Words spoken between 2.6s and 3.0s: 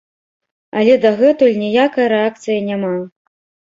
няма.